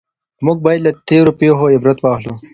موږ 0.45 0.57
بايد 0.65 0.81
له 0.85 0.91
تېرو 1.07 1.31
پېښو 1.39 1.65
عبرت 1.75 1.97
واخلو. 2.01 2.33